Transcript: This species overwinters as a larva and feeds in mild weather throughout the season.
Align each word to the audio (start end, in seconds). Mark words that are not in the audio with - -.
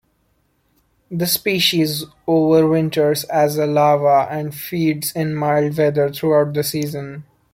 This 1.11 1.33
species 1.33 2.05
overwinters 2.27 3.23
as 3.29 3.57
a 3.59 3.67
larva 3.67 4.27
and 4.31 4.51
feeds 4.55 5.11
in 5.11 5.35
mild 5.35 5.77
weather 5.77 6.09
throughout 6.11 6.55
the 6.55 6.63
season. 6.63 7.23